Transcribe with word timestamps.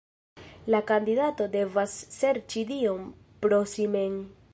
La 0.75 0.79
kandidato 0.91 1.47
devas 1.55 1.93
serĉi 2.15 2.63
Dion 2.71 3.05
pro 3.45 3.61
si 3.75 3.87
mem. 3.97 4.17